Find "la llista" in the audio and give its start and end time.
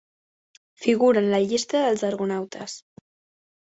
1.33-1.83